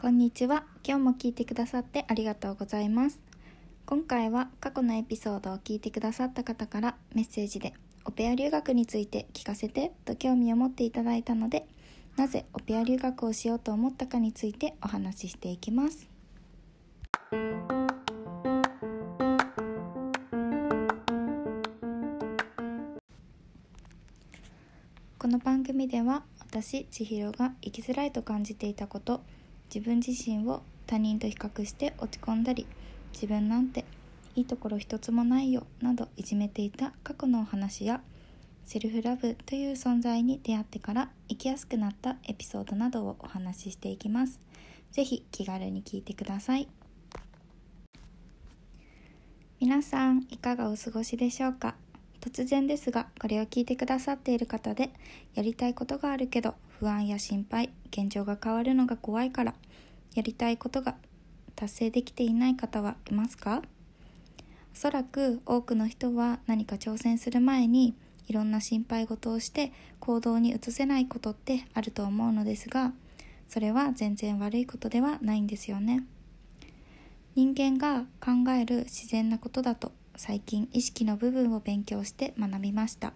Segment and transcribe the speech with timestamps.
[0.00, 0.62] こんにちは。
[0.86, 3.18] 今日も聞いてくださってありがとうございます。
[3.84, 7.74] 今回は過去のエピソードを聞いてくださった方からメッセージで
[8.04, 11.66] オペア留学について聞かせてと興味を持っていただいたので、
[12.16, 16.08] なぜオペア留学をしようと思ったかについてお話ししていきます。
[25.18, 29.22] この番組では私千尋が生きづらいと感じていたこと
[29.72, 32.66] 自分自身を他人と比較して落ち込んだり
[33.12, 33.84] 自分なんて
[34.34, 38.00] いいところ一つもないよなどいじめていた過去のお話や
[38.64, 44.40] セルフラブという存在に出会ってから生きやすくなったエピソードなどをお話ししていきます。
[44.92, 46.68] ぜひ気軽に聞いてください。
[49.60, 51.74] 皆さんいかがお過ごしでしょうか？
[52.20, 54.90] 突然ですがこれを聞いてくださっている方で
[55.34, 59.54] やりたいことがあるけど不安や心配現状が変わるのが怖いから
[60.14, 60.94] やりたいことが
[61.56, 63.62] 達成できていない方はいますか？
[64.72, 67.96] おそらく多くの人は何か挑戦する前に
[68.28, 72.92] いろんな心配事をして行動に移せないことってあると思うのですが
[73.48, 76.04] それは全然悪いことではないんですよね。
[77.34, 83.12] 人間が考える自然なことだと最近意識の部分を勉強して学びました。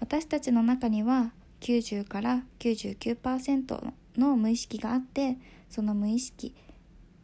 [0.00, 5.36] 私たちの中には90から99%の無意識があって
[5.70, 6.54] その無意識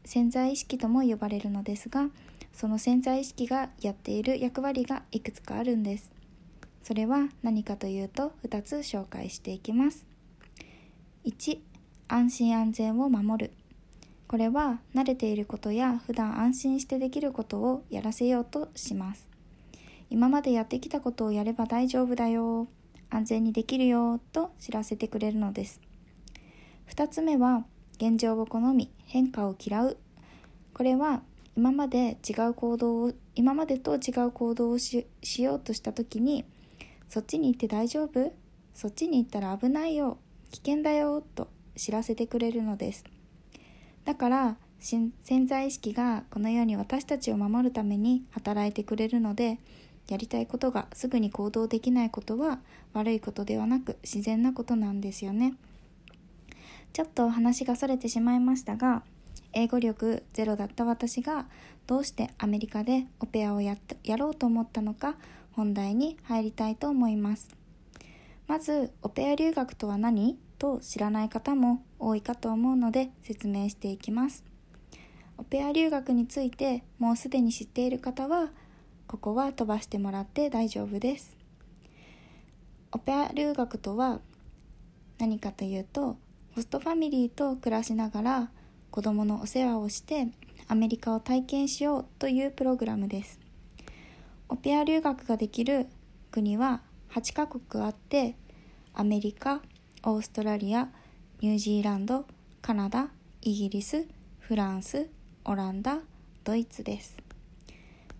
[0.05, 2.09] 潜在意識とも呼ばれるのですが
[2.53, 6.13] その潜在意識がやっている役割がいくつかあるんです。
[6.85, 10.07] それは何かというと2つ紹介していきます。
[11.25, 11.59] 1
[12.07, 13.53] 安心安全を守る。
[14.29, 19.27] これは慣れていることや普段安心してできることをやらせようとします。
[20.11, 22.69] 今までやってきたことをやれば大丈夫だよ。
[23.15, 25.81] 安全にできるよと知らせてくれるのです。
[26.91, 27.65] 2つ目は
[27.97, 29.97] 現状を好み変化を嫌う。
[30.75, 31.23] これは
[31.57, 35.07] 今まで違う行動を今までと違う行動をし
[35.39, 36.45] ようとした時に
[37.09, 38.33] そっちに行って大丈夫？
[38.75, 40.19] そっちに行ったら危ないよ。
[40.51, 43.05] 危険だよと知らせてくれるのです。
[44.05, 45.13] だから潜
[45.47, 49.59] 在意識がこのように私たちを守るために働いてくれるので
[50.09, 52.61] やりたいことがすぐに行動できないことは
[52.93, 55.55] 悪いことではなく自然なことなんですよね。
[56.93, 59.03] ちょっと話がそれてしまいましたが
[59.53, 61.47] 英語力ゼロだった私が
[61.87, 65.17] どうしてアメリカでオペアをややろうと思ったのか
[65.53, 67.49] 本題に入りたいと思います。
[68.47, 70.39] まずオペア留学とは何？
[70.57, 74.45] と知らない方も多いかと思うので説明していきます。
[75.37, 78.51] オペア留学についてもうすでに知っている方は
[79.07, 81.37] ここは飛ばしてもらって大丈夫です。
[82.93, 84.21] オペア留学とは
[85.19, 86.17] 何かというと
[86.55, 88.51] ホストファミリーと暮らしながら
[88.91, 90.29] 子供のお世話をして
[90.69, 93.41] アメリカを体験しようというプログラムです。
[94.49, 95.89] オペア留学ができる
[96.31, 98.37] 国は8カ国あって
[98.95, 99.61] アメリカ
[100.05, 100.89] オーストラリア
[101.41, 102.25] ニュージーランド
[102.63, 103.09] カナダ
[103.43, 104.07] イギリス
[104.39, 105.09] フランス
[105.45, 105.99] オランダ
[106.45, 107.24] ドイツです。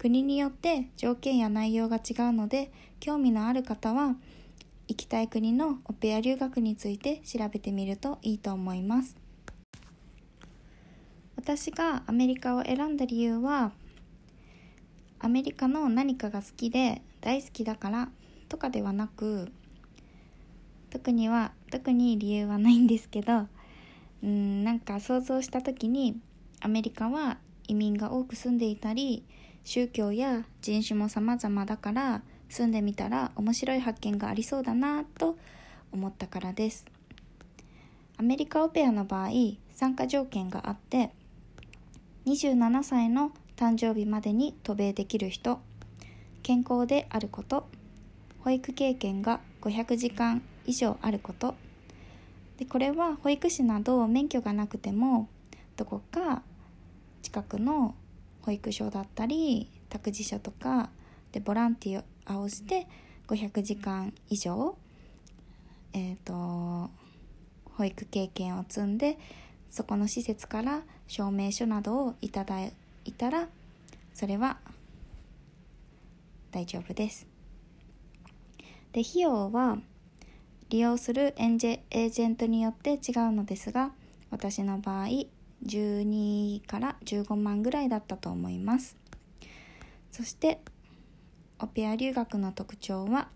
[0.05, 2.71] 国によって条件や内容が違うので
[3.01, 4.17] 興味のある方は
[4.87, 9.17] 行きたい国のオペア留学について調べてみるといいと思います。
[11.37, 13.73] 私がアメリカを選んだ理由は
[15.21, 18.11] アメリカの何かが好きで大好きだから
[18.51, 19.51] とかではなく
[20.91, 23.47] 特には特に理由はないんですけど
[24.23, 26.21] うんなんか想像した時に
[26.61, 27.39] アメリカは
[27.69, 29.25] 移民が多く住んでいたり
[29.65, 35.37] 宗教や人種も様々だから住んでみたら面白い発見がありそうだなと
[35.91, 36.85] 思ったからです。
[38.17, 39.31] アメリカオペアの場合
[39.75, 41.11] 参加条件があって
[42.27, 45.61] 27歳の誕生日までに渡米できる人
[46.43, 47.67] 健康であること
[48.41, 51.55] 保育経験が500時間以上あること。
[52.59, 55.29] でこれは保育士など免許がなくても
[55.77, 56.43] どこか
[57.23, 57.97] 近くの
[58.45, 60.91] 保育所だったり託児所とか
[61.33, 62.87] でボランティアをして
[63.27, 64.77] 500時間以上
[65.95, 66.91] えっ、ー、と
[67.77, 69.19] 保育経験を積んで
[69.71, 72.73] そこの施設から証明書などをいただい
[73.13, 73.49] たら
[74.13, 74.59] それは
[76.53, 77.27] 大丈夫です。
[78.93, 79.79] で費用は
[80.69, 83.91] 利用するエンジェエージェントによって違うのですが
[84.31, 85.09] 私の場合
[85.67, 88.97] 12から15万ぐらいだったと思います。
[90.11, 90.61] そして
[91.59, 93.29] オペア留学の特徴は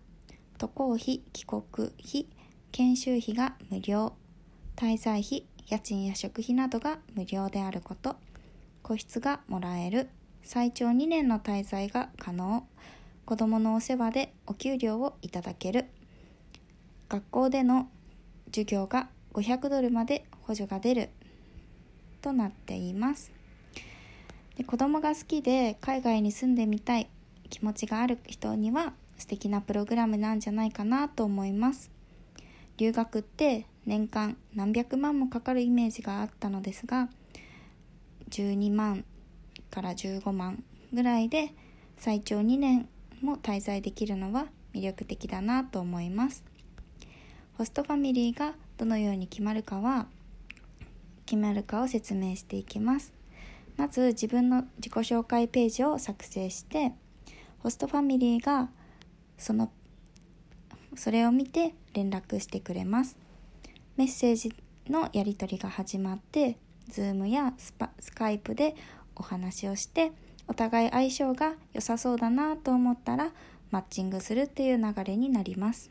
[0.59, 1.63] 渡航費帰国
[2.07, 2.27] 費
[2.73, 4.13] 研修費が無料
[4.77, 8.17] 滞在費家賃や食費などが無料であること
[8.83, 10.09] 個室がもらえる
[10.43, 12.67] 最長2年の滞在が可能
[13.25, 15.87] 子どものお世話でお給料をいただける
[17.09, 17.89] 学校での
[18.47, 21.11] 授業が500ドルまで補助が出る
[22.29, 23.33] となっています。
[24.57, 27.09] で子供が好きで海外に住んでみたい
[27.49, 31.91] 気持ちがある人には素敵なプログラムなんじゃないかなと思います。
[32.77, 37.09] 留学って年間何百万もかかるイメージがあったのですが
[38.31, 39.05] 12万
[39.71, 41.55] から15万ぐらいで
[41.97, 42.89] 最長2年
[43.23, 46.45] も滞在できるのは魅力的だなと思います。
[47.57, 50.07] ホストファミリーがどのように決まるかは
[51.29, 53.13] 決まるかを説明していきます。
[53.77, 56.93] まず自分の自己紹介ページを作成して
[57.59, 58.71] ホストファミリーが
[59.37, 59.71] その
[60.97, 63.19] それを見て連絡してくれます。
[63.99, 64.55] メッセージ
[64.89, 66.57] のやり取りが始まって
[66.91, 68.75] Zoom やスパスカイプで
[69.15, 70.13] お話をして
[70.47, 73.33] お互い相性が良さそうだなと思ったら
[73.71, 75.91] マッチングするっていう流れになります。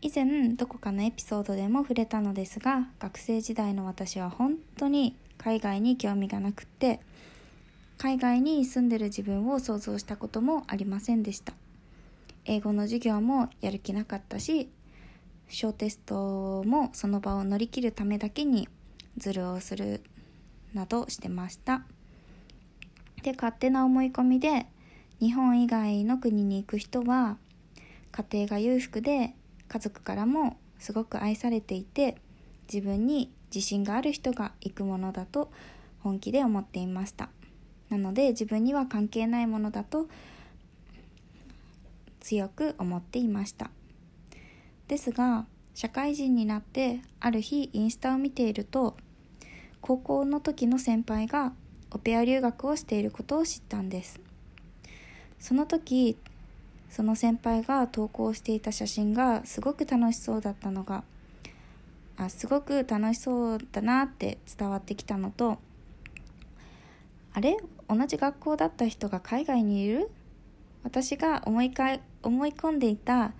[0.00, 7.00] 以前どこかのエピソードでも触れたのですが学生時代の私は本当に海外に興味がなくって
[7.96, 11.52] 海外に住んでる自分を想像したこともありませんでした。
[12.44, 14.68] 英語の授業もやる気なかったし
[15.48, 18.68] 小テストもその場を乗り切るためだけに
[19.16, 20.00] ズルをする
[20.74, 21.82] などしてました。
[23.24, 24.66] で勝手な思い込みで
[25.18, 27.36] 日本以外の国に行く人は
[28.12, 29.34] 家庭が裕福で
[29.68, 32.16] 家族からもすごく愛されていて
[32.72, 35.50] 自分に自信がある人が行くものだと
[36.00, 37.30] 本気で思っていました。
[37.88, 40.08] なので自分には関係ないものだと
[42.20, 43.70] 強く思っていました。
[44.86, 48.96] ですが社会人になってある日インスタを見ていると
[49.80, 51.52] 高校の時の先輩が
[51.90, 54.20] オペア留学をしていることを知ったんです。
[55.38, 56.18] その時
[56.90, 61.04] その先輩が投稿していた写真がすごく楽しそうだったのが
[62.16, 65.58] あすごく楽しそうだなって伝わってきたのと
[67.34, 67.56] あれ？
[67.88, 70.10] 同じ学校だった人が海外にいる？
[70.82, 73.32] 私が思いか思い込んでいた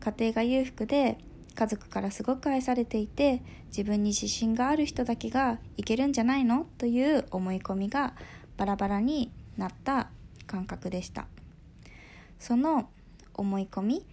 [0.00, 1.18] 家庭が裕福で
[1.54, 6.66] 家族からすごく愛されていて自分に自信がある人だけがいけるんじゃないの？
[6.76, 8.14] という思い込みが
[8.58, 10.10] バラバラになった
[10.46, 11.26] 感覚でした。
[12.38, 12.90] その
[13.36, 14.06] 思い込み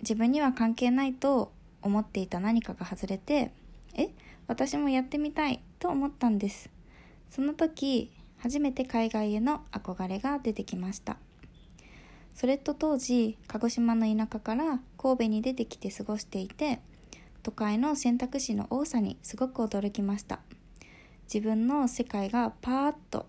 [0.00, 1.52] 自分には関係ないと
[1.82, 3.52] 思っていた何かが外れて
[3.94, 4.10] え
[4.46, 6.70] 私もやってみたいと思ったんです。
[7.30, 11.16] その時初めて海外への憧れが出てきました。
[12.34, 16.80] それと当時鹿児島の田舎から神戸に出てきて過ごしていて
[17.42, 20.40] 都会の選択肢の多さにすごく驚きました。
[21.32, 23.26] 自分の世界がパーッと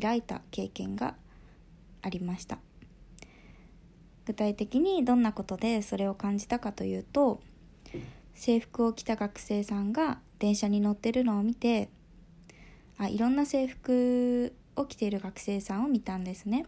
[0.00, 1.14] 開いた経験が
[2.02, 2.58] ありました。
[4.28, 7.40] 具体的にどんなことでそれを感じたかというと
[8.34, 11.88] 制服を着た学生さんが電車に乗ってるのを見て
[12.98, 16.66] あいろんな制服を着ている学生さんを見たんですね。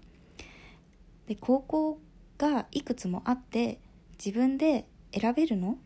[1.26, 2.00] で高校
[2.38, 3.78] がいくつもあって
[4.24, 5.76] 自分で選べるの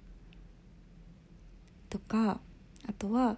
[1.91, 2.39] とか
[2.89, 3.37] あとは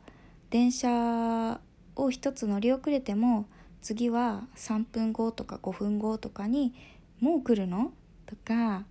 [0.51, 1.59] 電車
[1.97, 3.47] を一つ乗り遅れても
[3.81, 6.75] 次は3分後とか5分後とかに
[7.19, 7.95] もう来るの
[8.27, 8.85] とか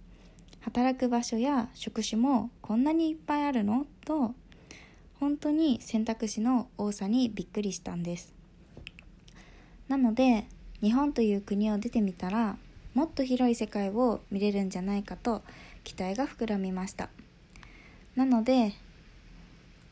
[0.61, 4.33] 働く場所や職種もこんなにいっぱいあるのと
[5.19, 8.33] 本当に選択肢の多さにびっくりしたんです。
[9.87, 10.47] なので
[10.81, 12.57] 日本という国を出てみたら
[12.93, 15.43] もっと広い世界を見れるんじゃないかと
[15.83, 17.09] 期待が膨らみました。
[18.15, 18.73] なので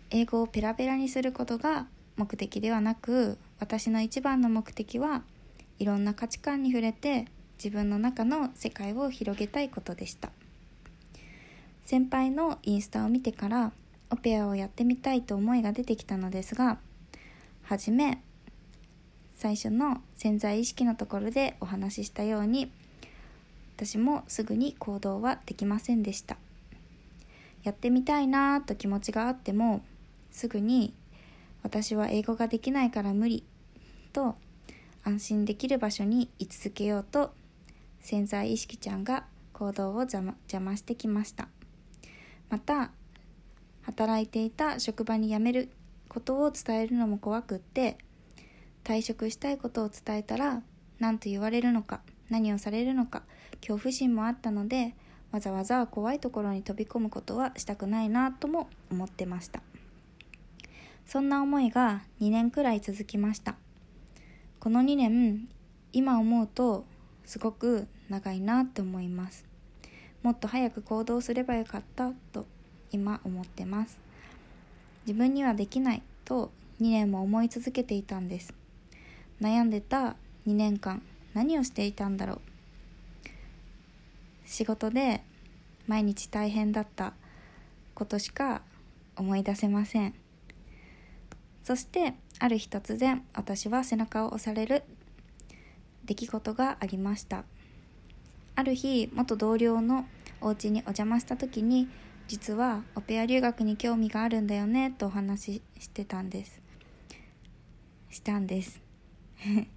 [0.09, 5.23] 英語をペラペラにすることが目的ではなく私の一番の目的は
[5.79, 7.25] いろんな価値観に触れて
[7.63, 10.32] 自分の中の世界を広げたいことでした。
[11.86, 13.72] 先輩のインスタを見てから
[14.10, 16.77] オペアをやってみたいと思いが出てきたのですが
[17.63, 18.22] はじめ
[19.36, 22.70] 最初の潜在意識のところでお話ししたように
[23.77, 26.38] 私もすぐに行動はできませんでした。
[27.63, 29.86] やってみたいなと気持ちがあっても
[30.32, 30.93] すぐに
[31.63, 33.46] 私は英語ができないから無理
[34.12, 34.36] と
[35.05, 37.34] 安心できる場所に居続けようと
[38.03, 41.48] 潜在意識ちゃんが行動を邪魔邪魔してきました。
[42.50, 42.91] また
[43.81, 45.69] 働いていた職場に辞める
[46.10, 47.98] ことを伝えるのも怖くって
[48.83, 50.62] 退職したいことを伝えたら
[51.00, 53.24] 何と言われるのか何をされるのか
[53.62, 54.95] 恐怖心もあったので
[55.31, 59.62] わざわざ怖いところに飛び込むことはしたくないなとも思ってました。
[61.05, 63.55] そんな思いが2年くらい続きました。
[64.60, 65.48] この2年
[65.91, 66.86] 今思うと
[67.25, 69.46] すごく長いなって思います。
[70.22, 72.46] もっと早く行動すればよかったと
[72.92, 74.00] 今思ってます。
[75.06, 76.51] 自分にはできないと
[76.82, 78.53] 2年も思い続けていたんです。
[79.42, 80.15] 悩んでた
[80.48, 81.01] 2年間
[81.34, 82.42] 何をしていたんだろう。
[84.46, 85.24] 仕事で
[85.88, 87.13] 毎日大変だった
[87.94, 88.62] ことしか
[89.15, 90.13] 思い出せません。
[91.63, 94.84] そしてある日突然私は背中を押される
[96.05, 97.45] 出来事がありました。
[98.55, 100.05] ある日元同僚の
[100.41, 101.88] お家にお邪魔した時に
[102.27, 106.62] 実はオペア留学に興味があるんだよねとお話ししてたんです。
[108.10, 108.81] したんです。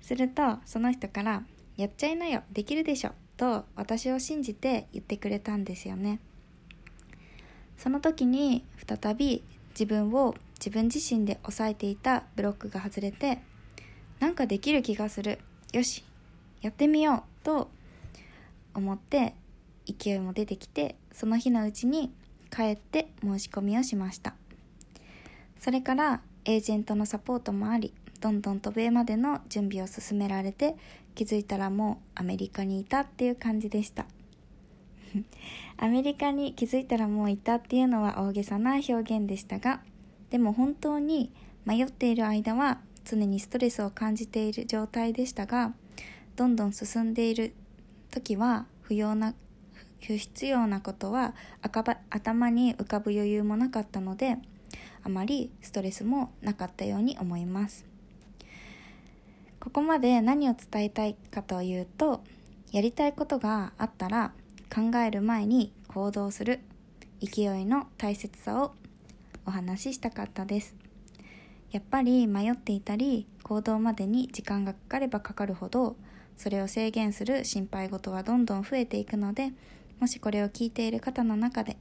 [0.00, 1.44] するとその人から
[1.76, 6.20] 「やっちゃいなよできるでしょ」と私を信じて言ってくれたんですよね。
[7.76, 13.40] その時に再び自分を自分自身で抑えていたブロックが外れて
[14.18, 15.38] なんかできる気がする。
[15.72, 16.02] よし
[16.62, 17.70] やってみようと
[18.74, 19.34] 思って
[19.86, 22.10] 勢いも出てきてその日のうちに
[22.50, 24.34] 帰って申し込みをしました。
[25.58, 30.76] それからエージェントのサポートもありどんどん渡米までの準備を進められて
[31.14, 34.06] 気づいたらもうアメリカにいたっていう感じでした。
[35.76, 39.80] アメリカに気づいたらもういたっていうのは大げさな表現でしたが
[40.30, 41.32] でも本当に
[41.64, 45.72] 迷っている間は常にストレスを感じている状態でしたが
[46.36, 47.54] どんどん進んでいる
[48.10, 49.34] 時は不要な
[50.00, 54.36] 不必要なことは頭に浮かぶ余裕もなかったので
[55.02, 57.86] あまりストレスもなかったように思います。
[59.58, 62.22] ここまで何を伝えたいかというと
[62.70, 64.32] やりたいことがあったら
[64.72, 66.60] 考える前に行動する。
[67.20, 68.74] 勢いの大切さを
[69.44, 70.87] お話ししたかったです。
[71.70, 75.96] やっぱり迷っていたり行動までに時間がかかればかかるほど
[76.36, 79.52] それを制限する心配事はどんどん増えていくので
[80.00, 81.76] もしこれを聞いている方の中で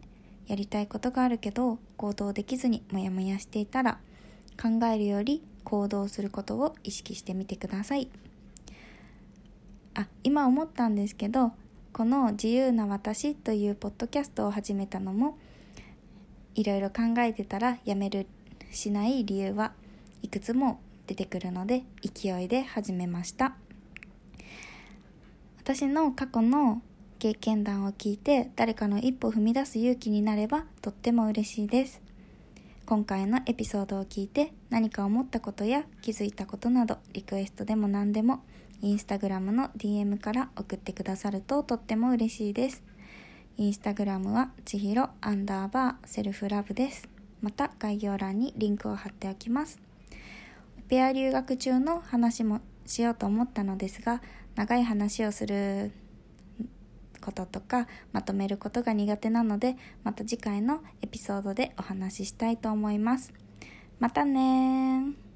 [0.48, 4.00] やりたいことがあるけど行動できずにモヤモヤしていたら
[4.62, 8.10] 考えるより行動することを意識してみてください。
[9.94, 11.51] あ今思ったんですけど
[11.91, 15.38] この「自由な私」というポッドキャストを始めたのも
[16.53, 18.27] いろいろ考えてたらやめる
[18.72, 19.74] しない理由は
[20.22, 23.56] いくつも出てくるので勢いで始めました。
[25.58, 26.82] 私の過去の
[27.20, 32.02] 経験談を聞いて誰かの一歩踏み出す勇気になればとっても嬉しいです。
[32.86, 38.46] 今回のエピソードを聞いて何か思ったことや気づいたことなどリクエストでも何でも
[38.82, 42.84] インスタグラムの DM から送ってくださるととっても嬉しいです。
[43.58, 47.17] インスタグラムはちひろアンダーバーセルフラブです。
[47.41, 49.79] また概要欄にリンクを貼っておきます。
[50.88, 54.22] ペア留学中の話もしようと思ったのですが、
[54.56, 55.91] 長い話をする
[57.22, 63.34] こととかまとめることが苦手なので、また次回のエピソードでお話ししたいと思います。
[64.00, 65.27] またね